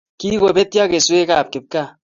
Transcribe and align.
Kikobetyo 0.19 0.81
keswekab 0.91 1.47
kipkaa 1.53 1.87